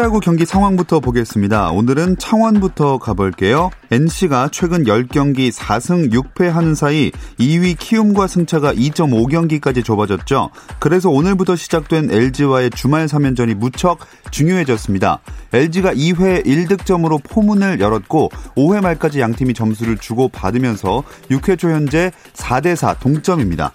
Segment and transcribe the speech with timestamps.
[0.00, 1.72] 프로야구 경기 상황부터 보겠습니다.
[1.72, 3.68] 오늘은 창원부터 가볼게요.
[3.90, 10.52] NC가 최근 10경기 4승 6패 하는 사이 2위 키움과 승차가 2.5경기까지 좁아졌죠.
[10.78, 13.98] 그래서 오늘부터 시작된 LG와의 주말 3연전이 무척
[14.30, 15.20] 중요해졌습니다.
[15.52, 23.00] LG가 2회 1득점으로 포문을 열었고 5회 말까지 양팀이 점수를 주고 받으면서 6회 초 현재 4대4
[23.00, 23.74] 동점입니다.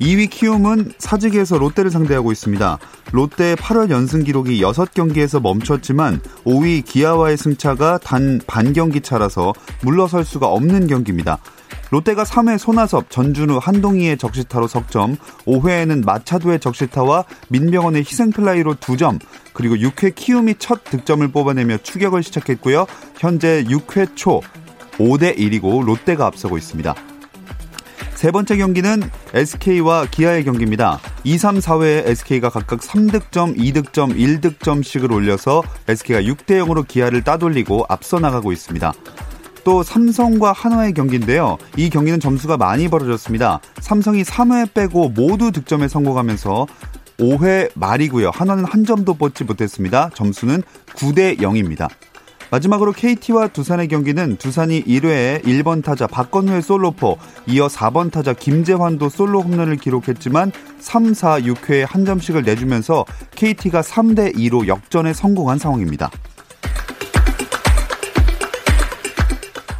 [0.00, 2.78] 2위 키움은 사직에서 롯데를 상대하고 있습니다.
[3.12, 10.86] 롯데의 8월 연승 기록이 6경기에서 멈췄지만 5위 기아와의 승차가 단 반경기 차라서 물러설 수가 없는
[10.86, 11.38] 경기입니다.
[11.90, 19.18] 롯데가 3회 손아섭, 전준우, 한동희의 적시타로 석점, 5회에는 마차도의 적시타와 민병헌의 희생플라이로 2점,
[19.52, 22.86] 그리고 6회 키움이 첫 득점을 뽑아내며 추격을 시작했고요.
[23.18, 24.40] 현재 6회 초
[24.98, 26.94] 5대 1이고 롯데가 앞서고 있습니다.
[28.14, 29.02] 세 번째 경기는
[29.34, 31.00] SK와 기아의 경기입니다.
[31.24, 38.18] 2, 3, 4회에 SK가 각각 3득점, 2득점, 1득점씩을 올려서 SK가 6대 0으로 기아를 따돌리고 앞서
[38.18, 38.92] 나가고 있습니다.
[39.64, 41.58] 또 삼성과 한화의 경기인데요.
[41.76, 43.60] 이 경기는 점수가 많이 벌어졌습니다.
[43.80, 46.66] 삼성이 3회 빼고 모두 득점에 성공하면서
[47.18, 48.30] 5회 말이고요.
[48.30, 50.10] 한화는 한 점도 뽑지 못했습니다.
[50.14, 50.62] 점수는
[50.94, 51.88] 9대 0입니다.
[52.50, 59.40] 마지막으로 KT와 두산의 경기는 두산이 1회에 1번 타자 박건우의 솔로포, 이어 4번 타자 김재환도 솔로
[59.40, 63.04] 홈런을 기록했지만 3, 4, 6회에 한 점씩을 내주면서
[63.36, 66.10] KT가 3대 2로 역전에 성공한 상황입니다.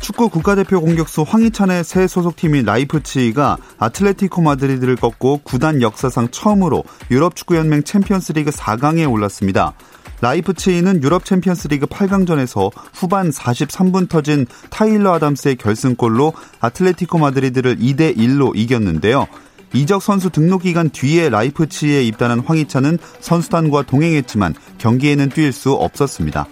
[0.00, 7.84] 축구 국가대표 공격수 황희찬의 새 소속팀인 라이프치히가 아틀레티코 마드리드를 꺾고 구단 역사상 처음으로 유럽 축구연맹
[7.84, 9.74] 챔피언스리그 4강에 올랐습니다.
[10.20, 19.26] 라이프치히는 유럽 챔피언스리그 8강전에서 후반 43분 터진 타일러 아담스의 결승골로 아틀레티코 마드리드를 2대 1로 이겼는데요.
[19.72, 26.46] 이적 선수 등록 기간 뒤에 라이프치히에 입단한 황희찬은 선수단과 동행했지만 경기에는 뛸 수 없었습니다.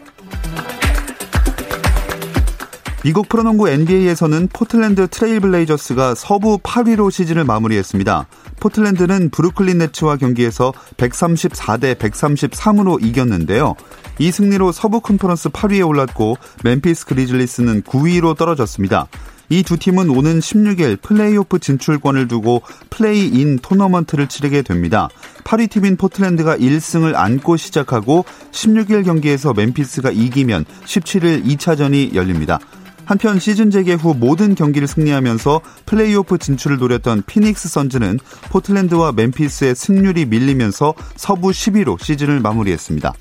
[3.05, 8.27] 미국 프로농구 NBA에서는 포틀랜드 트레일블레이저스가 서부 8위로 시즌을 마무리했습니다.
[8.59, 13.77] 포틀랜드는 브루클린 네츠와 경기에서 134대 133으로 이겼는데요.
[14.19, 19.07] 이 승리로 서부 컨퍼런스 8위에 올랐고 멤피스 그리즐리스는 9위로 떨어졌습니다.
[19.51, 25.09] 이 두 팀은 오는 16일 플레이오프 진출권을 두고 플레이인 토너먼트를 치르게 됩니다.
[25.45, 32.59] 8위 팀인 포틀랜드가 1승을 안고 시작하고 16일 경기에서 멤피스가 이기면 17일 2차전이 열립니다.
[33.09, 38.19] 한편 시즌 재개 후 모든 경기를 승리하면서 플레이오프 진출을 노렸던 피닉스 선즈는
[38.51, 43.15] 포틀랜드와 멤피스의 승률이 밀리면서 서부 10위로 시즌을 마무리했습니다.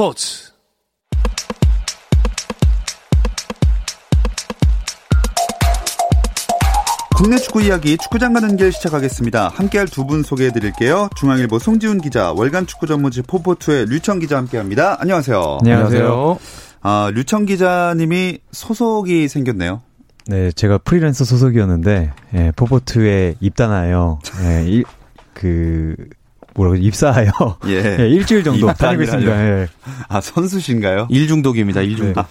[0.00, 0.50] 스포츠.
[7.14, 9.48] 국내 축구 이야기 축구장 가는 길 시작하겠습니다.
[9.48, 11.10] 함께할 두 분 소개해 드릴게요.
[11.16, 14.96] 중앙일보 송지훈 기자, 월간 축구 전문지 포포투의 류청 기자 함께합니다.
[15.02, 15.58] 안녕하세요.
[15.60, 16.38] 안녕하세요.
[16.80, 19.82] 아, 류청 기자님이 소속이 생겼네요.
[20.28, 24.84] 네, 제가 프리랜서 소속이었는데 예, 포포투에 입단하여 예, 일,
[25.34, 25.94] 그
[26.54, 27.30] 뭐라고 입사하여
[27.66, 27.96] 예.
[28.00, 29.60] 예, 일주일 정도 다니고 있습니다.
[29.60, 29.68] 예.
[30.08, 31.08] 아 선수신가요?
[31.10, 31.82] 일 중독입니다.
[31.82, 32.20] 일 중독.
[32.20, 32.28] 아,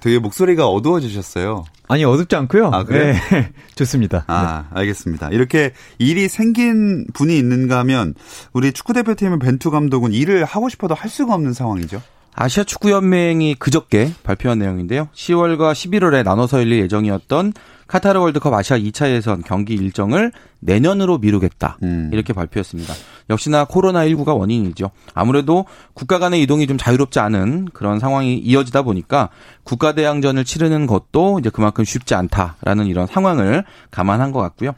[0.00, 1.64] 되게 목소리가 어두워지셨어요.
[1.88, 2.70] 아니 어둡지 않고요.
[2.72, 3.14] 아, 그래요?
[3.30, 4.24] 네, 좋습니다.
[4.26, 5.30] 아, 알겠습니다.
[5.30, 8.14] 이렇게 일이 생긴 분이 있는가 하면
[8.52, 12.02] 우리 축구 대표팀의 벤투 감독은 일을 하고 싶어도 할 수가 없는 상황이죠.
[12.34, 15.08] 아시아 축구 연맹이 그저께 발표한 내용인데요.
[15.14, 17.52] 10월과 11월에 나눠서 열릴 예정이었던
[17.86, 21.78] 카타르 월드컵 아시아 2차 예선 경기 일정을 내년으로 미루겠다.
[21.82, 22.10] 음.
[22.12, 22.94] 이렇게 발표했습니다.
[23.30, 24.90] 역시나 코로나19가 원인이죠.
[25.12, 29.28] 아무래도 국가 간의 이동이 좀 자유롭지 않은 그런 상황이 이어지다 보니까
[29.62, 34.72] 국가 대항전을 치르는 것도 이제 그만큼 쉽지 않다라는 이런 상황을 감안한 것 같고요.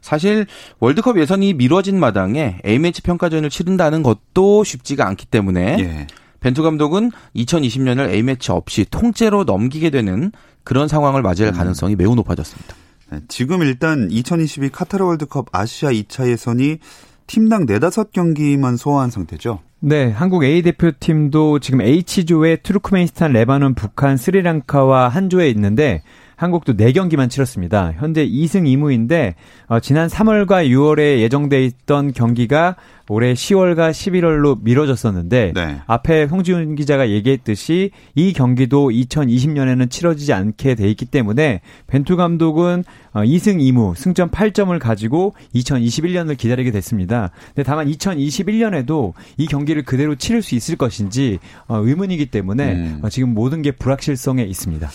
[0.00, 0.46] 사실
[0.80, 6.06] 월드컵 예선이 미뤄진 마당에 A매치 평가전을 치른다는 것도 쉽지가 않기 때문에 예.
[6.42, 10.32] 벤투 감독은 2020년을 A매치 없이 통째로 넘기게 되는
[10.64, 11.56] 그런 상황을 맞이할 음.
[11.56, 12.74] 가능성이 매우 높아졌습니다.
[13.10, 16.78] 네, 지금 일단 2022 카타르 월드컵 아시아 2차 예선이
[17.26, 19.60] 팀당 4, 5경기만 소화한 상태죠.
[19.80, 26.02] 네, 한국 A 대표팀도 지금 H조에 투르크메니스탄, 레바논, 북한, 스리랑카와 한 조에 있는데
[26.36, 27.92] 한국도 4경기만 치렀습니다.
[27.96, 29.34] 현재 2승 2무인데
[29.68, 32.76] 어, 지난 3월과 6월에 예정돼 있던 경기가
[33.08, 35.80] 올해 10월과 11월로 미뤄졌었는데 네.
[35.86, 42.84] 앞에 홍지훈 기자가 얘기했듯이 이 경기도 2020년에는 치러지지 않게 돼 있기 때문에 벤투 감독은
[43.14, 47.30] 2승 어, 2무 승점 8점을 가지고 2021년을 기다리게 됐습니다.
[47.48, 53.00] 근데 다만 2021년에도 이 경기를 그대로 치를 수 있을 것인지 어, 의문이기 때문에 음.
[53.02, 54.88] 어, 지금 모든 게 불확실성에 있습니다.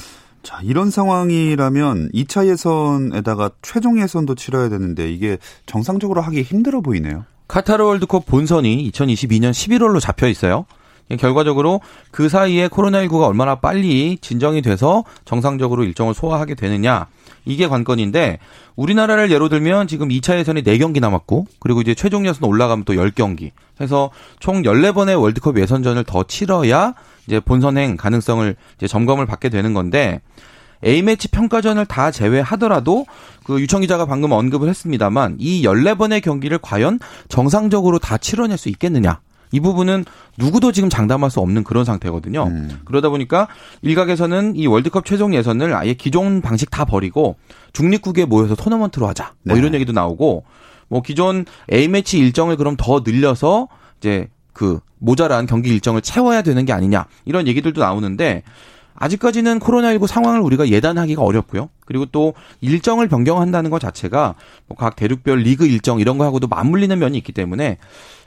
[0.48, 7.26] 자, 이런 상황이라면 2차 예선에다가 최종 예선도 치러야 되는데 이게 정상적으로 하기 힘들어 보이네요.
[7.50, 10.66] 카타르 월드컵 본선이 2022년 11월로 잡혀 있어요.
[11.20, 17.08] 결과적으로 그 사이에 코로나19가 얼마나 빨리 진정이 돼서 정상적으로 일정을 소화하게 되느냐.
[17.44, 18.40] 이게 관건인데
[18.78, 23.52] 우리나라를 예로 들면 지금 2차 예선이 4경기 남았고 그리고 이제 최종 예선 올라가면 또 10경기.
[23.82, 26.94] 해서 총 14번의 월드컵 예선전을 더 치러야
[27.28, 30.22] 이제 본선행 가능성을 이제 점검을 받게 되는 건데
[30.86, 33.06] A매치 평가전을 다 제외하더라도
[33.44, 39.20] 그 유청 기자가 방금 언급을 했습니다만 이 14번의 경기를 과연 정상적으로 다 치러낼 수 있겠느냐.
[39.52, 40.04] 이 부분은
[40.38, 42.44] 누구도 지금 장담할 수 없는 그런 상태거든요.
[42.48, 42.80] 음.
[42.84, 43.48] 그러다 보니까
[43.82, 47.38] 일각에서는 이 월드컵 최종 예선을 아예 기존 방식 다 버리고
[47.72, 49.34] 중립국에 모여서 토너먼트로 하자.
[49.44, 49.62] 뭐 네.
[49.62, 50.44] 이런 얘기도 나오고
[50.90, 53.70] 뭐 기존 A매치 일정을 그럼 더 늘려서
[54.00, 54.28] 이제
[54.58, 57.06] 그 모자란 경기 일정을 채워야 되는 게 아니냐.
[57.26, 58.42] 이런 얘기들도 나오는데
[58.96, 61.70] 아직까지는 코로나19 상황을 우리가 예단하기가 어렵고요.
[61.86, 64.34] 그리고 또 일정을 변경한다는 것 자체가
[64.66, 67.78] 뭐 각 대륙별 리그 일정 이런 거하고도 맞물리는 면이 있기 때문에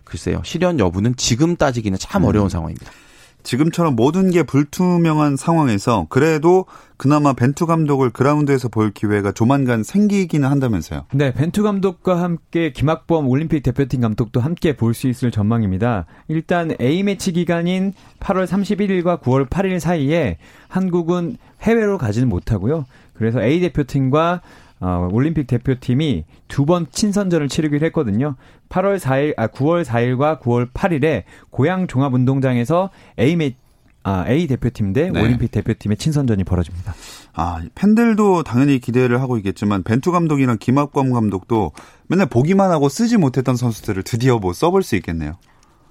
[0.05, 0.41] 글쎄요.
[0.45, 2.49] 실현 여부는 지금 따지기는 참 어려운 음.
[2.49, 2.93] 상황입니다.
[3.43, 6.67] 지금처럼 모든 게 불투명한 상황에서 그래도
[6.97, 11.07] 그나마 벤투 감독을 그라운드에서 볼 기회가 조만간 생기기는 한다면서요.
[11.15, 16.07] 네, 벤투 감독과 함께 김학범 올림픽 대표팀 감독도 함께 볼 수 있을 전망입니다.
[16.29, 20.37] 일단 A매치 기간인 8월 31일과 9월 8일 사이에
[20.69, 22.85] 한국은 해외로 가지는 못하고요.
[23.15, 24.43] 그래서 A 대표팀과
[24.81, 28.37] 어, 올림픽 대표팀이 두 번 친선전을 치르기로 했거든요.
[28.69, 33.55] 8월 4일, 아, 9월 4일과 9월 8일에 고양 종합운동장에서 A 매,
[34.03, 35.21] 아, A 대표팀 대 네.
[35.21, 36.95] 올림픽 대표팀의 친선전이 벌어집니다.
[37.35, 41.73] 아, 팬들도 당연히 기대를 하고 있겠지만 벤투 감독이랑 김학범 감독도
[42.09, 45.35] 맨날 보기만 하고 쓰지 못했던 선수들을 드디어 뭐 써볼 수 있겠네요.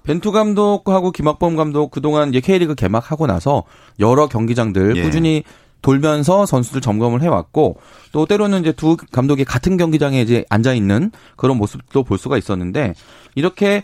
[0.02, 3.64] 벤투 감독하고 김학범 감독 그동안 이제 K리그 개막하고 나서
[3.98, 5.02] 여러 경기장들 예.
[5.02, 5.44] 꾸준히
[5.82, 7.78] 돌면서 선수들 점검을 해왔고
[8.12, 12.94] 또 때로는 이제 두 감독이 같은 경기장에 이제 앉아 있는 그런 모습도 볼 수가 있었는데
[13.34, 13.82] 이렇게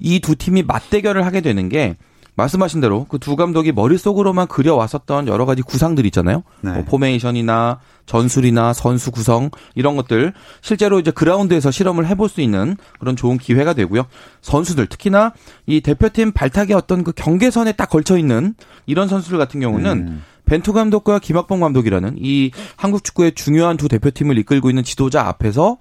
[0.00, 1.96] 이 두 팀이 맞대결을 하게 되는 게
[2.36, 6.42] 말씀하신 대로 그 두 감독이 머릿속으로만 그려왔었던 여러 가지 구상들 있잖아요.
[6.62, 6.72] 네.
[6.72, 13.14] 뭐 포메이션이나 전술이나 선수 구성 이런 것들 실제로 이제 그라운드에서 실험을 해볼 수 있는 그런
[13.14, 14.06] 좋은 기회가 되고요.
[14.42, 15.32] 선수들 특히나
[15.66, 18.54] 이 대표팀 발탁의 어떤 그 경계선에 딱 걸쳐 있는
[18.86, 20.22] 이런 선수들 같은 경우는 음.
[20.46, 25.78] 벤투 감독과 김학범 감독이라는 이 한국 축구의 중요한 두 대표팀을 이끌고 있는 지도자 앞에서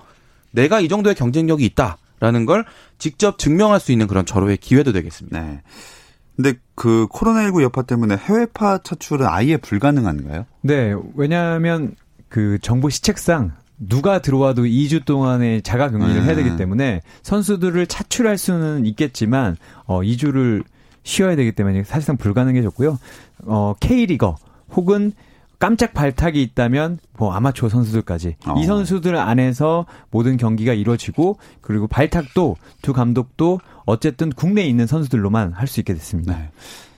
[0.51, 2.65] 내가 이 정도의 경쟁력이 있다라는 걸
[2.97, 5.39] 직접 증명할 수 있는 그런 절호의 기회도 되겠습니다.
[5.39, 5.61] 네.
[6.35, 10.45] 근데 그 코로나19 여파 때문에 해외파 차출은 아예 불가능한가요?
[10.61, 11.95] 네, 왜냐하면
[12.29, 16.25] 그 정부 시책상 누가 들어와도 2주 동안의 자가 격리를 음.
[16.25, 20.63] 해야 되기 때문에 선수들을 차출할 수는 있겠지만 어 2주를
[21.03, 22.97] 쉬어야 되기 때문에 사실상 불가능해졌고요.
[23.45, 24.37] 어 K리거
[24.75, 25.13] 혹은
[25.59, 28.55] 깜짝 발탁이 있다면 뭐 아마추어 선수들까지 어.
[28.59, 35.67] 이 선수들 안에서 모든 경기가 이루어지고 그리고 발탁도 두 감독도 어쨌든 국내에 있는 선수들로만 할
[35.67, 36.37] 수 있게 됐습니다.
[36.37, 36.49] 네.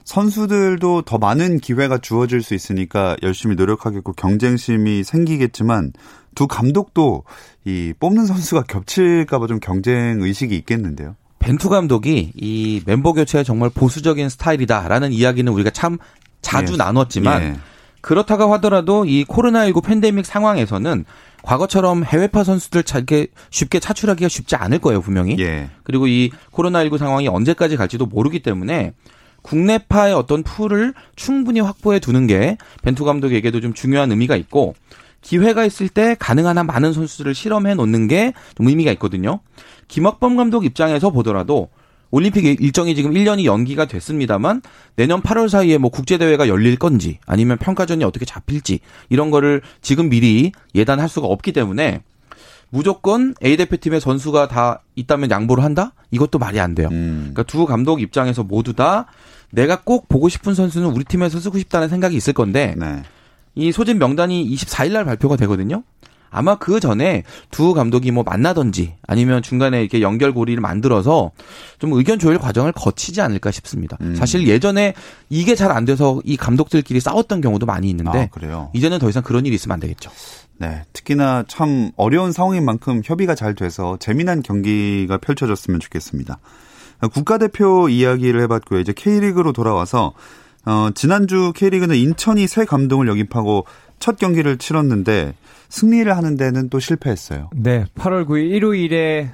[0.03, 5.93] 선수들도 더 많은 기회가 주어질 수 있으니까 열심히 노력하겠고 경쟁심이 생기겠지만
[6.35, 7.23] 두 감독도
[7.65, 11.15] 이 뽑는 선수가 겹칠까봐 좀 경쟁 의식이 있겠는데요.
[11.39, 15.97] 벤투 감독이 이 멤버 교체에 정말 보수적인 스타일이다라는 이야기는 우리가 참
[16.45, 16.77] 자주 예.
[16.77, 17.55] 나눴지만 예.
[18.01, 21.05] 그렇다고 하더라도 이 코로나19 팬데믹 상황에서는
[21.41, 25.37] 과거처럼 해외파 선수들 잘게 쉽게 차출하기가 쉽지 않을 거예요, 분명히.
[25.39, 25.69] 예.
[25.83, 28.93] 그리고 이 코로나19 상황이 언제까지 갈지도 모르기 때문에
[29.41, 34.75] 국내파의 어떤 풀을 충분히 확보해 두는 게 벤투 감독에게도 좀 중요한 의미가 있고
[35.21, 39.39] 기회가 있을 때 가능한 한 많은 선수들을 실험해 놓는 게 좀 의미가 있거든요.
[39.87, 41.69] 김학범 감독 입장에서 보더라도
[42.15, 44.61] 올림픽 일정이 지금 1년이 연기가 됐습니다만
[44.95, 48.79] 내년 8월 사이에 뭐 국제 대회가 열릴 건지 아니면 평가전이 어떻게 잡힐지
[49.09, 52.03] 이런 거를 지금 미리 예단할 수가 없기 때문에
[52.69, 55.91] 무조건 A 대표팀의 선수가 다 있다면 양보를 한다?
[56.09, 56.87] 이것도 말이 안 돼요.
[56.89, 57.31] 음.
[57.33, 59.07] 그러니까 두 감독 입장에서 모두 다
[59.51, 63.03] 내가 꼭 보고 싶은 선수는 우리 팀에서 쓰고 싶다는 생각이 있을 건데 네.
[63.55, 65.83] 이 소집 명단이 24일 날 발표가 되거든요.
[66.35, 71.31] 아마 그 전에 두 감독이 뭐 만나던지 아니면 중간에 이렇게 연결고리를 만들어서
[71.79, 73.97] 좀 의견 조율 과정을 거치지 않을까 싶습니다.
[74.01, 74.15] 음.
[74.15, 74.93] 사실 예전에
[75.29, 78.69] 이게 잘 안 돼서 이 감독들끼리 싸웠던 경우도 많이 있는데 아, 그래요.
[78.73, 80.09] 이제는 더 이상 그런 일이 있으면 안 되겠죠.
[80.57, 80.83] 네.
[80.93, 86.37] 특히나 참 어려운 상황인 만큼 협의가 잘 돼서 재미난 경기가 펼쳐졌으면 좋겠습니다.
[87.13, 88.79] 국가대표 이야기를 해봤고요.
[88.79, 90.13] 이제 K리그로 돌아와서
[90.65, 93.65] 어, 지난주 K리그는 인천이 새 감독을 영입하고
[93.99, 95.33] 첫 경기를 치렀는데
[95.69, 97.49] 승리를 하는 데는 또 실패했어요.
[97.53, 99.31] 네, 8월 9일 일요일에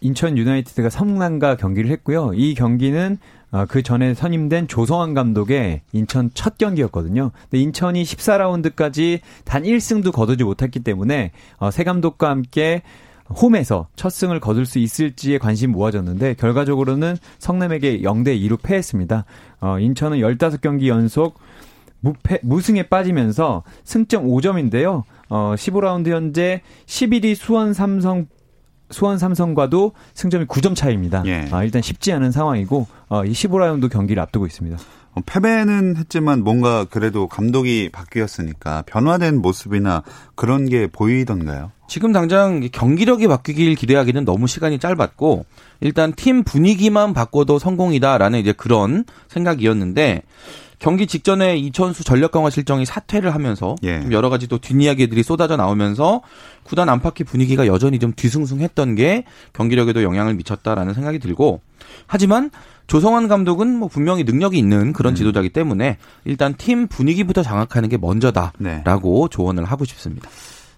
[0.00, 2.32] 인천 유나이티드가 성남과 경기를 했고요.
[2.34, 3.18] 이 경기는
[3.50, 7.30] 어, 그 전에 선임된 조성환 감독의 인천 첫 경기였거든요.
[7.42, 12.82] 근데 인천이 14라운드까지 단 1승도 거두지 못했기 때문에 어, 새 감독과 함께
[13.28, 19.24] 홈에서 첫 승을 거둘 수 있을지에 관심 모아졌는데 결과적으로 는 성남에게 0대 2로 패했습니다.
[19.60, 21.38] 어, 인천은 15경기 연속
[22.04, 25.04] 무패, 무승에 빠지면서 승점 5점인데요.
[25.30, 28.26] 어, 15라운드 현재 11위 수원 삼성
[28.90, 31.22] 수원 삼성과도 승점이 9점 차이입니다.
[31.26, 31.48] 예.
[31.50, 34.76] 아, 일단 쉽지 않은 상황이고 어, 이 15라운드 경기를 앞두고 있습니다.
[35.14, 40.02] 어, 패배는 했지만 뭔가 그래도 감독이 바뀌었으니까 변화된 모습이나
[40.34, 41.72] 그런 게 보이던가요?
[41.88, 45.46] 지금 당장 경기력이 바뀌길 기대하기는 너무 시간이 짧았고
[45.80, 50.22] 일단 팀 분위기만 바꿔도 성공이다라는 이제 그런 생각이었는데
[50.84, 54.02] 경기 직전에 이천수 전력 강화 실정이 사퇴를 하면서 예.
[54.02, 56.20] 좀 여러 가지 또 뒷이야기들이 쏟아져 나오면서
[56.62, 59.24] 구단 안팎의 분위기가 여전히 좀 뒤숭숭했던 게
[59.54, 61.62] 경기력에도 영향을 미쳤다라는 생각이 들고
[62.06, 62.50] 하지만
[62.86, 69.28] 조성환 감독은 뭐 분명히 능력이 있는 그런 지도자이기 때문에 일단 팀 분위기부터 장악하는 게 먼저다라고
[69.28, 70.28] 조언을 하고 싶습니다.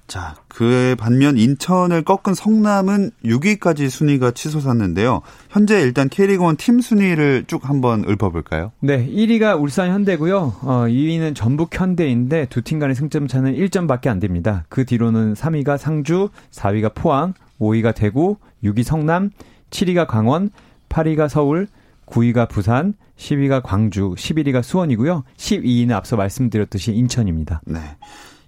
[0.06, 5.20] 자, 그에 반면 인천을 꺾은 성남은 6위까지 순위가 치솟았는데요.
[5.50, 8.70] 현재 일단 K리그1 팀 순위를 쭉 한번 읊어볼까요?
[8.80, 10.54] 네, 1위가 울산 현대고요.
[10.62, 14.64] 어, 2위는 전북 현대인데 두 팀 간의 승점 차는 1점밖에 안 됩니다.
[14.68, 19.30] 그 뒤로는 3위가 상주, 4위가 포항, 5위가 대구, 6위 성남,
[19.70, 20.50] 7위가 강원,
[20.88, 21.66] 8위가 서울,
[22.06, 25.24] 9위가 부산, 10위가 광주, 11위가 수원이고요.
[25.36, 27.60] 12위는 앞서 말씀드렸듯이 인천입니다.
[27.66, 27.80] 네.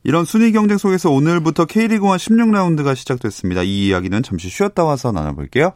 [0.05, 3.63] 이런 순위 경쟁 속에서 오늘부터 K리그 1 16라운드가 시작됐습니다.
[3.63, 5.73] 이 이야기는 잠시 쉬었다 와서 나눠볼게요.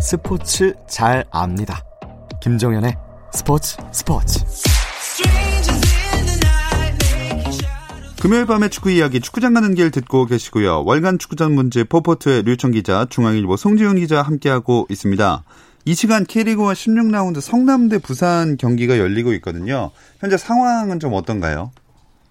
[0.00, 1.84] 스포츠 잘 압니다.
[2.42, 2.94] 김정현의
[3.32, 4.40] 스포츠 스포츠.
[8.20, 10.84] 금요일 밤의 축구 이야기 축구장 가는 길 듣고 계시고요.
[10.84, 15.42] 월간 축구장 문제 포포트의 류청 기자, 중앙일보 송지훈 기자 함께하고 있습니다.
[15.84, 19.90] 이 시간 K리그1 16라운드 성남대 부산 경기가 열리고 있거든요.
[20.18, 21.70] 현재 상황은 좀 어떤가요?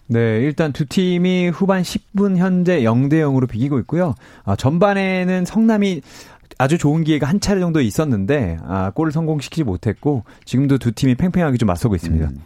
[0.07, 4.15] 네, 일단 두 팀이 후반 10분 현재 0대 0으로 비기고 있고요.
[4.43, 6.01] 아, 전반에는 성남이
[6.57, 11.57] 아주 좋은 기회가 한 차례 정도 있었는데 아, 골을 성공시키지 못했고 지금도 두 팀이 팽팽하게
[11.57, 12.27] 좀 맞서고 있습니다.
[12.27, 12.37] 음.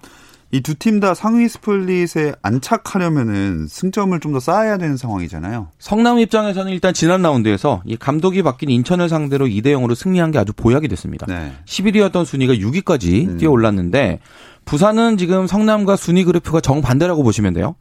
[0.53, 5.67] 이 두 팀 다 상위 스플릿에 안착하려면은 승점을 좀 더 쌓아야 되는 상황이잖아요.
[5.79, 10.53] 성남 입장에서는 일단 지난 라운드에서 이 감독이 바뀐 인천을 상대로 2대 0으로 승리한 게 아주
[10.53, 11.25] 보약이 됐습니다.
[11.27, 11.53] 네.
[11.65, 13.38] 11위였던 순위가 6위까지 음.
[13.38, 14.19] 뛰어올랐는데
[14.65, 17.75] 부산은 지금 성남과 순위 그래프가 정반대라고 보시면 돼요.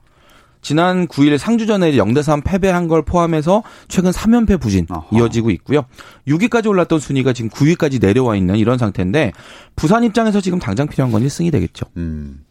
[0.62, 5.04] 지난 9일 상주전에 0대3 패배한 걸 포함해서 최근 3연패 부진 아하.
[5.12, 5.84] 이어지고 있고요.
[6.28, 9.32] 6위까지 올랐던 순위가 지금 9위까지 내려와 있는 이런 상태인데
[9.76, 11.86] 부산 입장에서 지금 당장 필요한 건 1승이 되겠죠.
[11.96, 12.44] 음.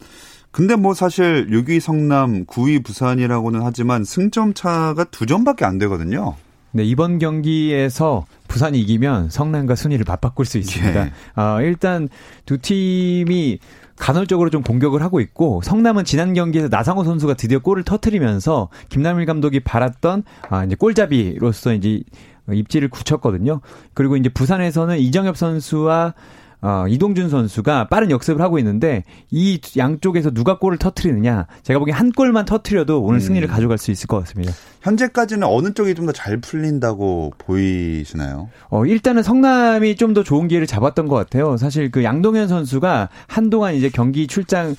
[0.51, 6.36] 근데 뭐 사실 6위 성남, 9위 부산이라고는 하지만 승점 차가 두 점밖에 안 되거든요.
[6.74, 11.06] 네, 이번 경기에서 부산이 이기면 성남과 순위를 맞바꿀 수 있습니다.
[11.06, 11.12] 예.
[11.36, 12.10] 아, 일단
[12.46, 13.60] 두 팀이
[13.98, 19.60] 간헐적으로 좀 공격을 하고 있고 성남은 지난 경기에서 나상호 선수가 드디어 골을 터트리면서 김남일 감독이
[19.60, 22.01] 바랐던 아, 이제 골잡이로서 이제
[22.51, 23.62] 입지를 굳혔거든요.
[23.94, 26.13] 그리고 이제 부산에서는 이정엽 선수와
[26.62, 32.12] 어, 이동준 선수가 빠른 역습을 하고 있는데 이 양쪽에서 누가 골을 터트리느냐 제가 보기엔 한
[32.12, 33.51] 골만 터트려도 오늘 승리를 음.
[33.51, 34.53] 가져갈 수 있을 것 같습니다.
[34.82, 38.50] 현재까지는 어느 쪽이 좀 더 잘 풀린다고 보이시나요?
[38.70, 41.56] 어, 일단은 성남이 좀 더 좋은 기회를 잡았던 것 같아요.
[41.58, 44.75] 사실 그 양동현 선수가 한동안 이제 경기 출장 어,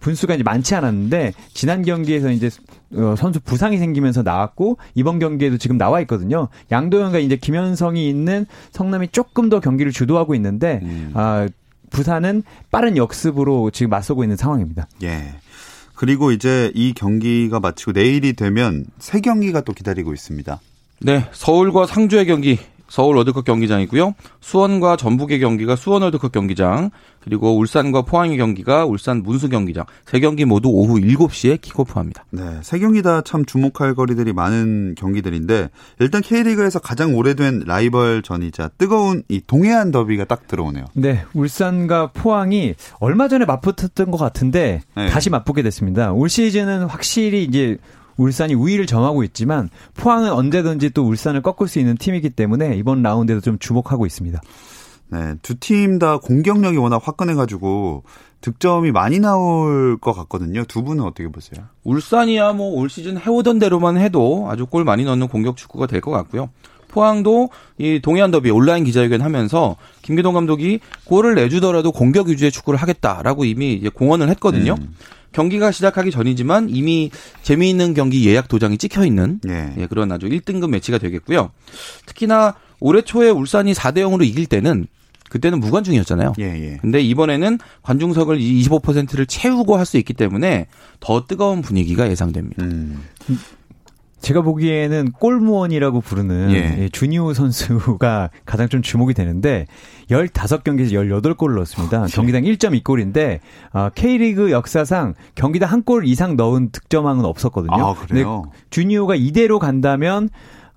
[0.00, 2.50] 분수가 이제 많지 않았는데 지난 경기에서 이제
[2.94, 6.48] 어, 선수 부상이 생기면서 나왔고 이번 경기에도 지금 나와 있거든요.
[6.70, 11.10] 양도현과 이제 김현성이 있는 성남이 조금 더 경기를 주도하고 있는데 음.
[11.14, 11.48] 아
[11.90, 14.88] 부산은 빠른 역습으로 지금 맞서고 있는 상황입니다.
[15.02, 15.34] 예.
[15.94, 20.60] 그리고 이제 이 경기가 마치고 내일이 되면 세 경기가 또 기다리고 있습니다.
[21.00, 24.14] 네, 서울과 상주의 경기 서울 월드컵 경기장이고요.
[24.40, 26.90] 수원과 전북의 경기가 수원 월드컵 경기장,
[27.20, 29.84] 그리고 울산과 포항의 경기가 울산 문수 경기장.
[30.04, 32.24] 세 경기 모두 오후 7시에 킥오프합니다.
[32.30, 39.22] 네, 세 경기 다 참 주목할 거리들이 많은 경기들인데 일단 K리그에서 가장 오래된 라이벌전이자 뜨거운
[39.28, 40.84] 이 동해안 더비가 딱 들어오네요.
[40.94, 45.08] 네, 울산과 포항이 얼마 전에 맞붙었던 것 같은데 네.
[45.08, 46.12] 다시 맞붙게 됐습니다.
[46.12, 47.78] 올 시즌은 확실히 이제
[48.16, 53.40] 울산이 우위를 점하고 있지만 포항은 언제든지 또 울산을 꺾을 수 있는 팀이기 때문에 이번 라운드에도
[53.40, 54.40] 좀 주목하고 있습니다.
[55.08, 58.02] 네, 두 팀 다 공격력이 워낙 화끈해가지고
[58.40, 60.64] 득점이 많이 나올 것 같거든요.
[60.64, 61.64] 두 분은 어떻게 보세요?
[61.84, 66.10] 울산이야 뭐 올 시즌 해오던 대로만 해도 아주 골 많이 넣는 공격 축구가 될 것
[66.10, 66.50] 같고요.
[66.88, 73.44] 포항도 이 동해안 더비 온라인 기자회견 하면서 김기동 감독이 골을 내주더라도 공격 위주의 축구를 하겠다라고
[73.44, 74.76] 이미 이제 공언을 했거든요.
[74.78, 74.94] 음.
[75.32, 77.10] 경기가 시작하기 전이지만 이미
[77.42, 79.72] 재미있는 경기 예약 도장이 찍혀 있는 예.
[79.76, 81.50] 예, 그런 아주 1등급 매치가 되겠고요.
[82.06, 84.86] 특히나 올해 초에 울산이 4대 0으로 이길 때는
[85.28, 86.34] 그때는 무관중이었잖아요.
[86.38, 86.78] 예, 예.
[86.80, 90.66] 근데 이번에는 관중석을 25%를 채우고 할 수 있기 때문에
[91.00, 92.64] 더 뜨거운 분위기가 예상됩니다.
[92.64, 93.02] 음.
[94.20, 96.82] 제가 보기에는 골무원이라고 부르는 예.
[96.84, 99.66] 예, 주니오 선수가 가장 좀 주목이 되는데
[100.10, 102.06] 15경기에서 18골을 넣었습니다.
[102.06, 103.40] 경기당 1.2골인데
[103.72, 107.72] 아, K리그 역사상 경기당 한 골 이상 넣은 득점왕은 없었거든요.
[107.74, 108.42] 아, 그래요?
[108.42, 110.28] 근데 주니오가 이대로 간다면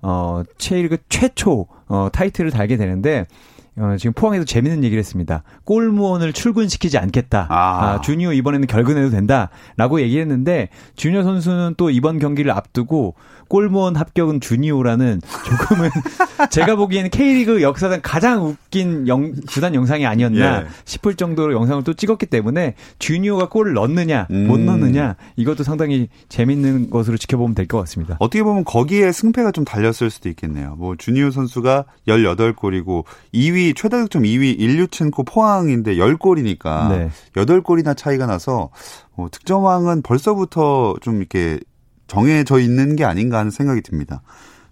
[0.02, 3.26] 어, K리그 최초 어, 타이틀을 달게 되는데
[3.76, 5.42] 어, 지금 포항에서 재밌는 얘기를 했습니다.
[5.64, 7.46] 골무원을 출근시키지 않겠다.
[7.48, 7.54] 아.
[7.94, 13.14] 아, 주니오 이번에는 결근해도 된다라고 얘기를 했는데 주니오 선수는 또 이번 경기를 앞두고
[13.48, 15.90] 골무원 합격은 주니오라는 조금은
[16.50, 20.66] 제가 보기에는 K리그 역사상 가장 웃긴 영, 구단 영상이 아니었나 예.
[20.84, 24.66] 싶을 정도로 영상을 또 찍었기 때문에 주니오가 골을 넣느냐 못 음.
[24.66, 28.16] 넣느냐 이것도 상당히 재밌는 것으로 지켜보면 될 것 같습니다.
[28.18, 30.74] 어떻게 보면 거기에 승패가 좀 달렸을 수도 있겠네요.
[30.76, 37.10] 뭐 주니오 선수가 18골이고 2위 최다 득점 2위 일류첸코 포항인데 10골이니까 네.
[37.34, 38.70] 8골이나 차이가 나서
[39.16, 41.60] 어, 득점왕은 벌써부터 좀 이렇게
[42.06, 44.22] 정해져 있는 게 아닌가 하는 생각이 듭니다.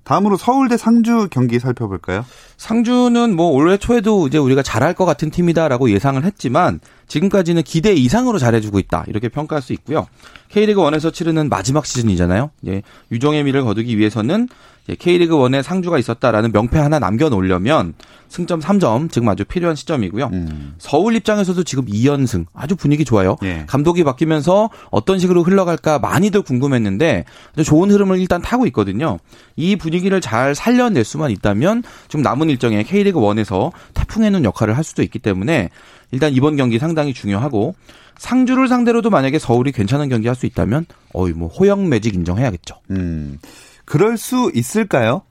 [0.08, 2.24] 다음으로 서울대 상주 경기 살펴볼까요?
[2.56, 8.38] 상주는 뭐 올해 초에도 이제 우리가 잘할 것 같은 팀이다라고 예상을 했지만 지금까지는 기대 이상으로
[8.38, 10.06] 잘해주고 있다 이렇게 평가할 수 있고요.
[10.48, 12.50] K리그 1에서 치르는 마지막 시즌이잖아요.
[12.62, 14.48] 이제 유종의 미를 거두기 위해서는
[14.84, 17.94] 이제 K리그 1에 상주가 있었다라는 명패 하나 남겨놓으려면
[18.28, 20.30] 승점 3점 지금 아주 필요한 시점이고요.
[20.32, 20.74] 음.
[20.78, 23.36] 서울 입장에서도 지금 2연승 아주 분위기 좋아요.
[23.42, 23.64] 예.
[23.66, 27.24] 감독이 바뀌면서 어떤 식으로 흘러갈까 많이들 궁금했는데
[27.64, 29.18] 좋은 흐름을 일단 타고 있거든요.
[29.56, 35.02] 이 분위기를 잘 살려낼 수만 있다면 좀 남은 일정에 K리그 1에서 태풍해는 역할을 할 수도
[35.02, 35.70] 있기 때문에
[36.10, 37.74] 일단 이번 경기 상당히 중요하고
[38.18, 42.76] 상주를 상대로도 만약에 서울이 괜찮은 경기 할 수 있다면 어이 뭐 호영 매직 인정해야겠죠.
[42.90, 43.38] 음.
[43.84, 45.22] 그럴 수 있을까요?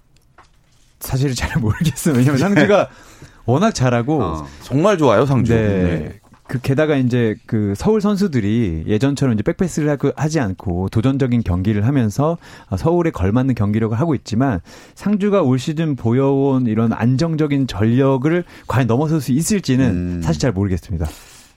[0.99, 2.15] 사실 잘 모르겠어요.
[2.15, 2.89] 왜냐면 상주가
[3.45, 4.47] 워낙 잘하고 어.
[4.63, 5.53] 정말 좋아요 상주.
[5.53, 6.19] 네.
[6.47, 12.37] 그 게다가 이제 그 서울 선수들이 예전처럼 이제 백패스를 하지 않고 도전적인 경기를 하면서
[12.77, 14.61] 서울에 걸맞는 경기력을 하고 있지만
[14.95, 20.21] 상주가 올 시즌 보여온 이런 안정적인 전력을 과연 넘어설 수 있을지는 음.
[20.21, 21.07] 사실 잘 모르겠습니다.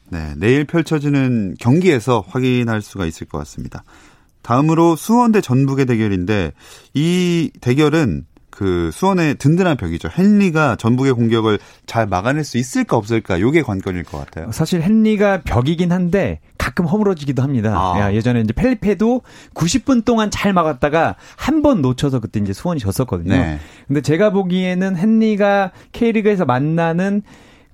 [0.08, 3.84] 네, 내일 펼쳐지는 경기에서 확인할 수가 있을 것 같습니다.
[4.42, 6.52] 다음으로 수원 대 전북의 대결인데
[6.94, 10.08] 이 대결은 그 수원의 든든한 벽이죠.
[10.16, 14.50] 헨리가 전북의 공격을 잘 막아낼 수 있을까 없을까 요게 관건일 것 같아요.
[14.52, 17.72] 사실 헨리가 벽이긴 한데 가끔 허물어지기도 합니다.
[17.76, 17.98] 아.
[18.00, 19.22] 야, 예전에 이제 펠리페도
[19.54, 23.32] 90분 동안 잘 막았다가 한 번 놓쳐서 그때 이제 수원이 졌었거든요.
[23.36, 23.58] 네.
[23.86, 27.20] 근데 제가 보기에는 헨리가 K리그에서 만나는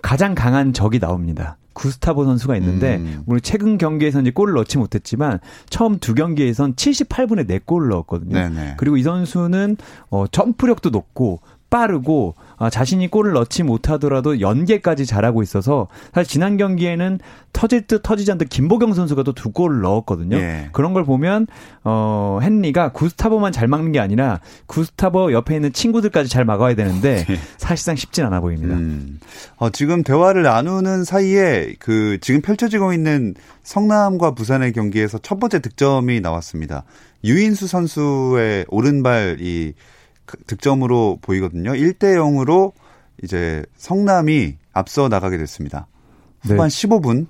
[0.03, 1.57] 가장 강한 적이 나옵니다.
[1.77, 3.23] 구스타보 선수가 있는데 음.
[3.27, 8.33] 물론 최근 경기에서 이제 골을 넣지 못했지만 처음 두 경기에선 78분에 4골을 넣었거든요.
[8.33, 8.75] 네네.
[8.79, 9.77] 그리고 이 선수는
[10.09, 17.19] 어 점프력도 높고 빠르고 아, 자신이 골을 넣지 못하더라도 연계까지 잘하고 있어서 사실 지난 경기에는
[17.53, 20.37] 터질 듯 터지지 않듯 김보경 선수가 또 두 골을 넣었거든요.
[20.39, 20.69] 예.
[20.73, 21.47] 그런 걸 보면
[21.85, 27.25] 어 헨리가 구스타보만 잘 막는 게 아니라 구스타보 옆에 있는 친구들까지 잘 막아야 되는데
[27.59, 28.75] 사실상 쉽진 않아 보입니다.
[28.75, 29.21] 음.
[29.57, 36.21] 어, 지금 대화를 나누는 사이에 그 지금 펼쳐지고 있는 성남과 부산의 경기에서 첫 번째 득점이
[36.21, 36.85] 나왔습니다.
[37.25, 39.75] 유인수 선수의 오른발 이그
[40.47, 41.73] 득점으로 보이거든요.
[41.73, 42.73] 1대 0으로
[43.23, 45.87] 이제 성남이 앞서 나가게 됐습니다.
[46.43, 46.77] 후반 네.
[46.89, 47.27] 15분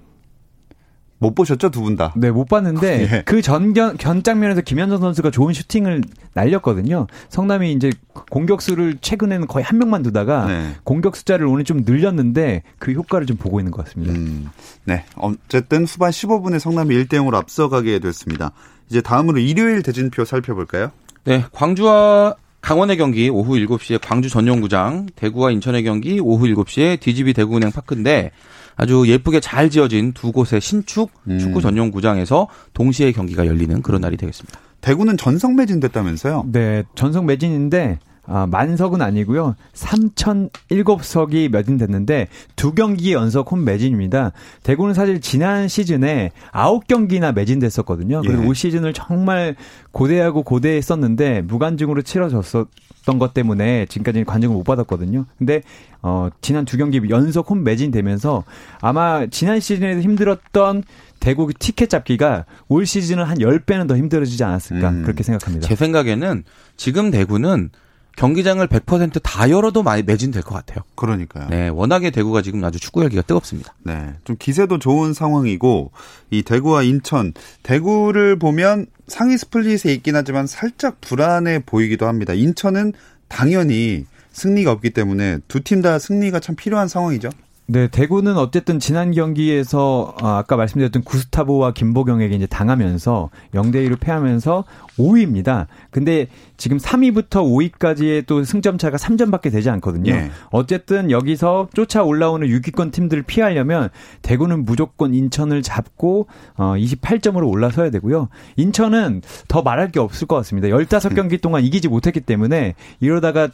[1.18, 2.12] 못 보셨죠 두 분 다?
[2.16, 3.22] 네, 못 봤는데 예.
[3.24, 6.02] 그 전견 견 장면에서 김현정 선수가 좋은 슈팅을
[6.35, 7.06] 날렸거든요.
[7.30, 7.90] 성남이 이제
[8.30, 10.74] 공격수를 최근에는 거의 한 명만 두다가 네.
[10.85, 14.12] 공격 숫자를 오늘 좀 늘렸는데 그 효과를 좀 보고 있는 것 같습니다.
[14.12, 14.50] 음,
[14.85, 15.04] 네.
[15.16, 18.50] 어쨌든 후반 15분에 성남이 1대 0으로 앞서가게 됐습니다.
[18.90, 20.90] 이제 다음으로 일요일 대진표 살펴볼까요?
[21.24, 27.70] 네, 광주와 강원의 경기 오후 7시에 광주 전용구장, 대구와 인천의 경기 오후 7시에 DGB 대구은행
[27.70, 28.33] 파크인데
[28.74, 31.38] 아주 예쁘게 잘 지어진 두 곳의 신축 음.
[31.38, 34.59] 축구 전용구장에서 동시에 경기가 열리는 그런 날이 되겠습니다.
[34.81, 36.46] 대구는 전성 매진됐다면서요?
[36.50, 39.55] 네, 전성 매진인데 아, 만석은 아니고요.
[39.75, 44.33] 3,007석이 매진됐는데 두 경기 연속 홈 매진입니다.
[44.62, 48.23] 대구는 사실 지난 시즌에 9경기나 매진됐었거든요.
[48.23, 48.47] 그리고 예.
[48.47, 49.55] 올 시즌을 정말
[49.93, 55.27] 고대하고 고대했었는데 무관중으로 치러졌었던 것 때문에 지금까지 관중을 못 받았거든요.
[55.39, 55.62] 근데
[56.03, 58.45] 어, 지난 두 경기 연속 홈 매진되면서
[58.81, 60.83] 아마 지난 시즌에도 힘들었던
[61.21, 65.03] 대구 티켓 잡기가 올 시즌은 한 10배는 더 힘들어지지 않았을까 음.
[65.03, 65.67] 그렇게 생각합니다.
[65.67, 66.45] 제 생각에는
[66.77, 67.71] 지금 대구는
[68.16, 70.83] 경기장을 100%다 열어도 많이 매진될 것 같아요.
[70.94, 71.48] 그러니까요.
[71.50, 73.74] 네, 워낙에 대구가 지금 아주 축구 열기가 뜨겁습니다.
[73.85, 74.14] 네.
[74.24, 75.92] 좀 기세도 좋은 상황이고
[76.31, 82.33] 이 대구와 인천 대구를 보면 상위 스플릿에 있긴 하지만 살짝 불안해 보이기도 합니다.
[82.33, 82.94] 인천은
[83.29, 87.31] 당연히 승리가 없기 때문에 두 팀 다 승리가 참 필요한 상황이죠.
[87.68, 94.64] 네, 대구는 어쨌든 지난 경기에서 아, 아까 말씀드렸던 구스타보와 김보경에게 이제 당하면서 0대 2로 패하면서
[94.96, 95.66] 5위입니다.
[95.90, 100.12] 근데 지금 3위부터 5위까지의 또 승점 차가 3점밖에 되지 않거든요.
[100.12, 100.31] 예.
[100.50, 103.88] 어쨌든 여기서 쫓아 올라오는 6위권 팀들을 피하려면
[104.22, 108.29] 대구는 무조건 인천을 잡고 어 28점으로 올라서야 되고요.
[108.57, 110.68] 인천은 더 말할 게 없을 것 같습니다.
[110.68, 113.48] 15경기 동안 이기지 못했기 때문에 이러다가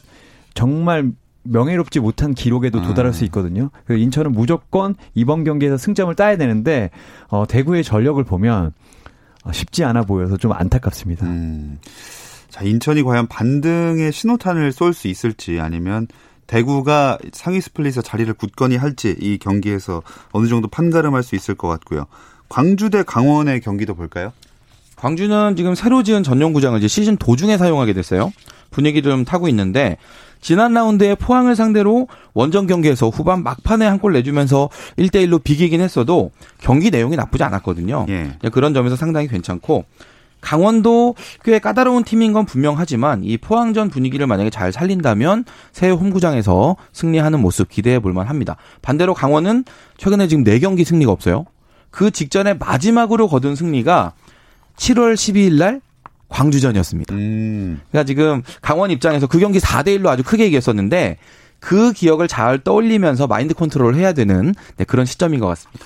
[0.53, 1.11] 정말
[1.43, 3.69] 명예롭지 못한 기록에도 도달할 수 있거든요.
[3.85, 6.89] 그 인천은 무조건 이번 경기에서 승점을 따야 되는데
[7.27, 8.71] 어, 대구의 전력을 보면
[9.43, 11.25] 어, 쉽지 않아 보여서 좀 안타깝습니다.
[11.25, 11.79] 음.
[12.49, 16.07] 자, 인천이 과연 반등의 신호탄을 쏠 수 있을지 아니면
[16.47, 22.05] 대구가 상위 스플릿에서 자리를 굳건히 할지 이 경기에서 어느 정도 판가름할 수 있을 것 같고요.
[22.49, 24.31] 광주 대 강원의 경기도 볼까요?
[24.95, 28.31] 광주는 지금 새로 지은 전용구장을 이제 시즌 도중에 사용하게 됐어요.
[28.69, 29.97] 분위기도 좀 타고 있는데
[30.43, 36.91] 지난 라운드에 포항을 상대로 원정 경기에서 후반 막판에 한 골 내주면서 1대1로 비기긴 했어도 경기
[36.91, 38.05] 내용이 나쁘지 않았거든요.
[38.09, 38.33] 예.
[38.51, 39.85] 그런 점에서 상당히 괜찮고
[40.41, 47.39] 강원도 꽤 까다로운 팀인 건 분명하지만 이 포항전 분위기를 만약에 잘 살린다면 새 홈구장에서 승리하는
[47.39, 48.57] 모습 기대해 볼 만 합니다.
[48.81, 49.63] 반대로 강원은
[49.97, 51.45] 최근에 지금 4경기 승리가 없어요.
[51.89, 54.11] 그 직전에 마지막으로 거둔 승리가
[54.75, 55.79] 7월 12일 날
[56.33, 57.13] 광주전이었습니다.
[57.13, 57.79] 음.
[57.89, 61.17] 그러니까 지금 강원 입장에서 그 경기 4대 1로 아주 크게 이겼었는데
[61.59, 65.85] 그 기억을 잘 떠올리면서 마인드 컨트롤을 해야 되는 네, 그런 시점인 것 같습니다.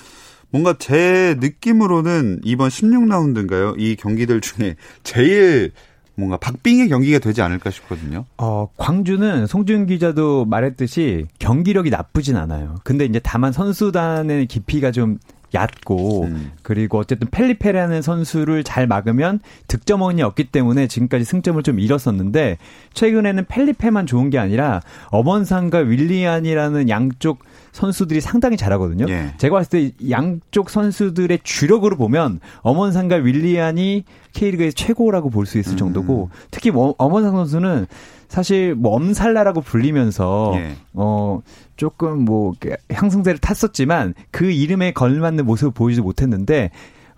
[0.50, 3.74] 뭔가 제 느낌으로는 이번 16라운드인가요?
[3.78, 5.72] 이 경기들 중에 제일
[6.14, 8.24] 뭔가 박빙의 경기가 되지 않을까 싶거든요.
[8.38, 12.76] 어, 광주는 송준 기자도 말했듯이 경기력이 나쁘진 않아요.
[12.82, 15.18] 근데 이제 다만 선수단의 깊이가 좀
[15.54, 16.52] 얕고 음.
[16.62, 22.58] 그리고 어쨌든 펠리페라는 선수를 잘 막으면 득점원이 없기 때문에 지금까지 승점을 좀 잃었었는데
[22.94, 27.40] 최근에는 펠리페만 좋은 게 아니라 엄원상과 윌리안이라는 양쪽
[27.78, 29.06] 선수들이 상당히 잘하거든요.
[29.08, 29.34] 예.
[29.38, 35.76] 제가 봤을 때 양쪽 선수들의 주력으로 보면 엄원상과 윌리안이 K리그의 최고라고 볼 수 있을 음.
[35.78, 37.86] 정도고 특히 뭐 엄원상 선수는
[38.28, 40.76] 사실 뭐 엄살라라고 불리면서 예.
[40.92, 41.40] 어
[41.76, 42.52] 조금 뭐
[42.92, 46.72] 상승세를 탔었지만 그 이름에 걸맞는 모습을 보이지 못했는데 어,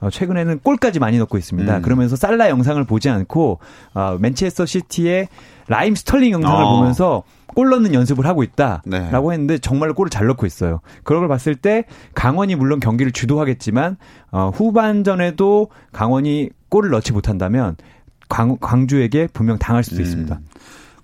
[0.09, 1.77] 최근에는 골까지 많이 넣고 있습니다.
[1.77, 1.83] 음.
[1.83, 3.59] 그러면서 살라 영상을 보지 않고
[3.95, 5.29] 어, 맨체스터 시티의
[5.69, 6.77] 라힘 스털링 영상을 어.
[6.77, 7.23] 보면서
[7.55, 9.09] 골 넣는 연습을 하고 있다라고 네.
[9.11, 10.81] 했는데 정말로 골을 잘 넣고 있어요.
[11.03, 11.85] 그런 걸 봤을 때
[12.15, 13.97] 강원이 물론 경기를 주도하겠지만
[14.31, 17.77] 어, 후반전에도 강원이 골을 넣지 못한다면
[18.29, 20.03] 광, 광주에게 분명 당할 수도 음.
[20.03, 20.41] 있습니다.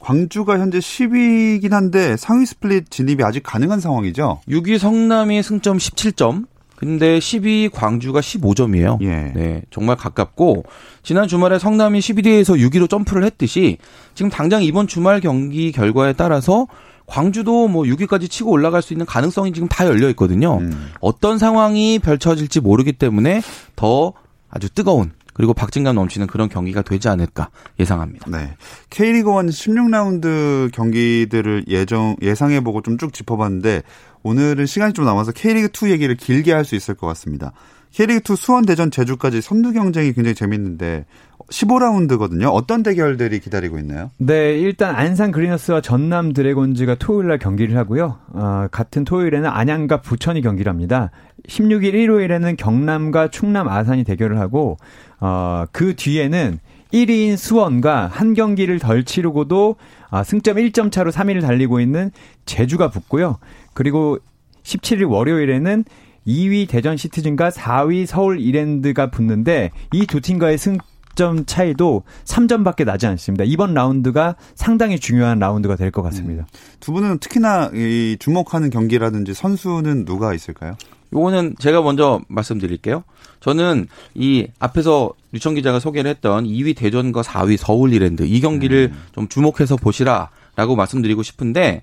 [0.01, 4.41] 광주가 현재 10위이긴 한데 상위 스플릿 진입이 아직 가능한 상황이죠.
[4.49, 6.47] 6위 성남이 승점 17점.
[6.77, 9.01] 근데 10위 광주가 15점이에요.
[9.03, 9.33] 예.
[9.35, 10.65] 네, 정말 가깝고
[11.03, 13.79] 지난 주말에 성남이 11위에서 6위로 점프를 했듯이
[14.15, 16.67] 지금 당장 이번 주말 경기 결과에 따라서
[17.07, 20.59] 광주도 뭐 6위까지 치고 올라갈 수 있는 가능성이 지금 다 열려 있거든요.
[20.59, 20.91] 음.
[21.01, 23.43] 어떤 상황이 펼쳐질지 모르기 때문에
[23.77, 24.13] 더
[24.51, 28.31] 아주 뜨거운 그리고 박진감 넘치는 그런 경기가 되지 않을까 예상합니다.
[28.31, 28.57] 네.
[28.89, 33.83] K리그 1 16라운드 경기들을 예정 예상해 보고 좀 쭉 짚어봤는데
[34.23, 37.53] 오늘은 시간이 좀 남아서 K리그 2 얘기를 길게 할 수 있을 것 같습니다.
[37.93, 41.05] K리그 2 수원, 대전, 제주까지 선두 경쟁이 굉장히 재밌는데
[41.51, 42.49] 15라운드거든요.
[42.53, 44.11] 어떤 대결들이 기다리고 있나요?
[44.19, 48.19] 네, 일단 안산 그리너스와 전남 드래곤즈가 토요일 날 경기를 하고요.
[48.33, 51.11] 어, 같은 토요일에는 안양과 부천이 경기를 합니다.
[51.49, 54.79] 16일 일요일에는 경남과 충남 아산이 대결을 하고
[55.21, 56.59] 어, 그 뒤에는
[56.93, 59.77] 1위인 수원과 한 경기를 덜 치르고도
[60.11, 62.11] 아, 승점 1점 차로 3위를 달리고 있는
[62.47, 63.39] 제주가 붙고요.
[63.75, 64.19] 그리고
[64.63, 65.85] 17일 월요일에는
[66.27, 73.45] 2위 대전 시티즌과 4위 서울 이랜드가 붙는데 이 두 팀과의 승점 차이도 3점밖에 나지 않습니다.
[73.45, 76.43] 이번 라운드가 상당히 중요한 라운드가 될 것 같습니다.
[76.43, 76.77] 음.
[76.81, 80.77] 두 분은 특히나 이 주목하는 경기라든지 선수는 누가 있을까요?
[81.13, 83.05] 요거는 제가 먼저 말씀드릴게요.
[83.41, 89.03] 저는 이 앞에서 유청 기자가 소개를 했던 2위 대전과 4위 서울 이랜드 이 경기를 음.
[89.13, 91.83] 좀 주목해서 보시라라고 말씀드리고 싶은데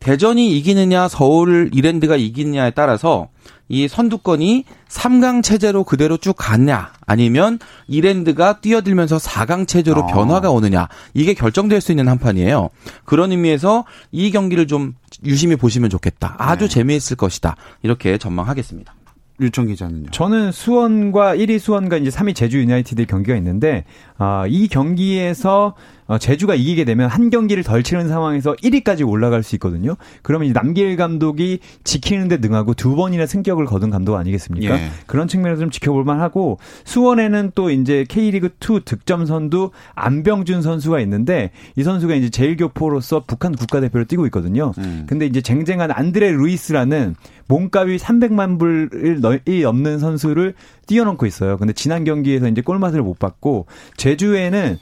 [0.00, 3.28] 대전이 이기느냐 서울 이랜드가 이기느냐에 따라서
[3.68, 10.06] 이 선두권이 3강 체제로 그대로 쭉 갔냐 아니면 이랜드가 뛰어들면서 4강 체제로 아.
[10.06, 12.70] 변화가 오느냐 이게 결정될 수 있는 한 판이에요.
[13.04, 16.36] 그런 의미에서 이 경기를 좀 유심히 보시면 좋겠다.
[16.38, 16.74] 아주 네.
[16.74, 17.56] 재미있을 것이다.
[17.82, 18.94] 이렇게 전망하겠습니다.
[19.40, 20.10] 유청 기자는요?
[20.10, 23.84] 저는 수원과 1위 수원과 이제 3위 제주 유나이티드 경기가 있는데
[24.16, 25.74] 아, 이 경기에서 어,
[26.16, 29.96] 제주가 이기게 되면 한 경기를 덜 치는 상황에서 1위까지 올라갈 수 있거든요.
[30.22, 34.74] 그러면 이제 남길 감독이 지키는데 능하고 두 번이나 승격을 거둔 감독 아니겠습니까?
[34.74, 34.88] 예.
[35.06, 41.50] 그런 측면에서 좀 지켜볼 만하고 수원에는 또 이제 K리그 2 득점 선두 안병준 선수가 있는데
[41.76, 44.72] 이 선수가 이제 제일교포로서 북한 국가대표를 뛰고 있거든요.
[44.78, 45.04] 음.
[45.06, 47.16] 근데 이제 쟁쟁한 안드레 루이스라는
[47.48, 50.54] 몸값이 300만 불이 넘는 선수를
[50.86, 51.56] 뛰어넘고 있어요.
[51.56, 53.66] 근데 지난 경기에서 이제 골맛을 못 받고
[53.96, 54.78] 제주에는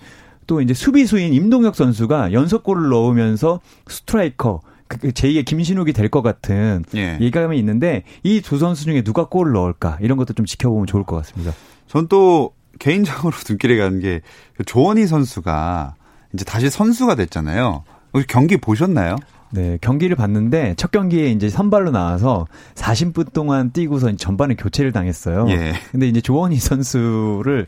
[0.47, 6.85] 또 이제 수비수인 임동혁 선수가 연속골을 넣으면서 스트라이커 그, 그 제2의 김신욱이 될 것 같은
[6.95, 7.19] 예.
[7.21, 11.17] 예감이 있는데 이 두 선수 중에 누가 골을 넣을까 이런 것도 좀 지켜보면 좋을 것
[11.17, 11.53] 같습니다.
[11.89, 15.95] 전 또 개인적으로 눈길에 가는 게그 조원희 선수가
[16.35, 17.85] 이제 다시 선수가 됐잖아요.
[18.29, 19.17] 경기 보셨나요?
[19.51, 25.47] 네, 경기를 봤는데 첫 경기에 이제 선발로 나와서 40분 동안 뛰고서 전반에 교체를 당했어요.
[25.51, 25.73] 예.
[25.93, 27.67] 근데 이제 조원희 선수를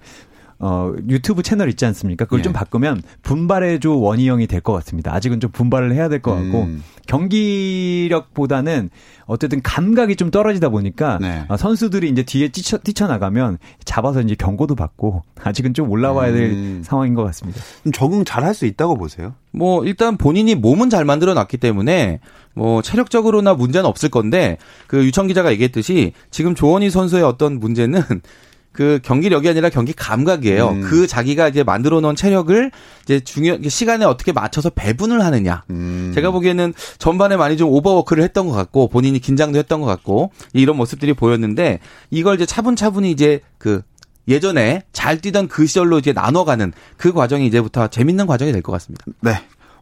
[0.61, 2.25] 어, 유튜브 채널 있지 않습니까?
[2.25, 2.43] 그걸 예.
[2.43, 5.15] 좀 바꾸면 분발해줘 원희형이 될 것 같습니다.
[5.15, 6.83] 아직은 좀 분발을 해야 될 것 같고 음.
[7.07, 8.91] 경기력보다는
[9.27, 11.45] 어쨌든 감각이 좀 떨어지다 보니까 네.
[11.49, 16.83] 어, 선수들이 이제 뒤에 뛰쳐, 뛰쳐나가면 잡아서 이제 경고도 받고 아직은 좀 올라와야 될 음.
[16.85, 17.61] 상황인 것 같습니다.
[17.93, 19.35] 적응 잘 할 수 있다고 보세요?
[19.53, 22.21] 뭐 일단 본인이 몸은 잘 만들어 놨기 때문에
[22.55, 28.03] 뭐 체력적으로나 문제는 없을 건데 그 유청 기자가 얘기했듯이 지금 조원희 선수의 어떤 문제는
[28.79, 30.69] 그 경기력이 아니라 경기 감각이에요.
[30.69, 30.81] 음.
[30.83, 32.71] 그 자기가 이제 만들어 놓은 체력을
[33.03, 35.65] 이제 중요 시간에 어떻게 맞춰서 배분을 하느냐.
[35.71, 36.13] 음.
[36.15, 40.77] 제가 보기에는 전반에 많이 좀 overwork를 했던 것 같고 본인이 긴장도 했던 것 같고 이런
[40.77, 43.83] 모습들이 보였는데 이걸 이제 차분차분히 이제 그
[44.29, 49.05] 예전에 잘 뛰던 그 시절로 이제 나눠가는 그 과정이 이제부터 재밌는 과정이 될 것 같습니다.
[49.23, 49.33] 네.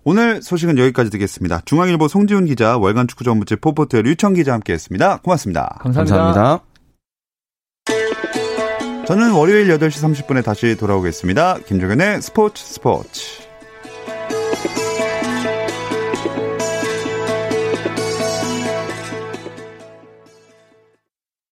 [0.05, 1.61] 오늘 소식은 여기까지 듣겠습니다.
[1.67, 5.19] 중앙일보 송지훈 기자, 월간 축구 전문지 포포트 류청 기자 함께했습니다.
[5.19, 5.81] 고맙습니다.
[5.83, 6.17] 감사합니다.
[6.17, 6.76] 감사합니다.
[9.07, 11.59] 저는 월요일 8시 30분에 다시 돌아오겠습니다.
[11.64, 13.46] 김종현의 스포츠 스포츠.